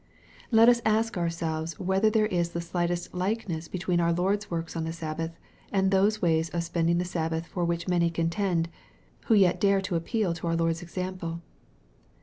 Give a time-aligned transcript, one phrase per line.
[0.49, 4.83] Let us ask ourselves whether there is the slightest likeness between our Lord's works on
[4.83, 5.37] the Sabbath,
[5.71, 8.67] and those ways of spending the Sabbath for which many contend,
[9.25, 11.43] who yet dare to appeal to our Lord's example.